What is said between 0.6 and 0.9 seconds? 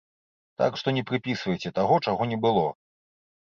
Так